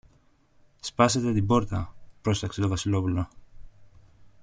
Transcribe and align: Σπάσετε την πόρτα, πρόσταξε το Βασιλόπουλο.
Σπάσετε 0.79 1.33
την 1.33 1.45
πόρτα, 1.45 1.95
πρόσταξε 2.21 2.61
το 2.61 2.67
Βασιλόπουλο. 2.67 3.27